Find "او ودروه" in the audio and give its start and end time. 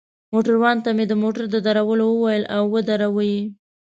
2.55-3.23